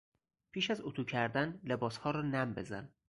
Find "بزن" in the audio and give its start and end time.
2.53-2.89